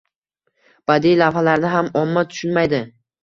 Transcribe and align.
Badiiy 0.91 1.17
lavhalarni 1.19 1.73
ham 1.75 1.91
omma 2.03 2.25
tushunmaydi. 2.31 2.81